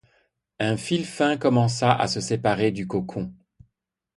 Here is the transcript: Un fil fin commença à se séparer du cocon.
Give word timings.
Un 0.57 0.77
fil 0.77 1.05
fin 1.05 1.37
commença 1.37 1.91
à 1.93 2.07
se 2.07 2.21
séparer 2.21 2.71
du 2.71 2.87
cocon. 2.87 3.31